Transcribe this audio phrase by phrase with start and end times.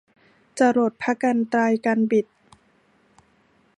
[0.59, 2.27] จรดพระกรรไตรกรรบิด